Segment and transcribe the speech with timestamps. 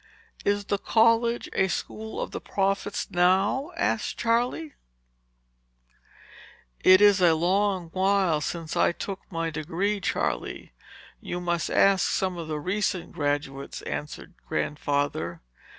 [0.43, 4.73] "Is the college a school of the prophets now?" asked Charley.
[6.83, 10.71] "It is a long while since I took my degree, Charley.
[11.19, 15.41] You must ask some of the recent graduates," answered Grandfather.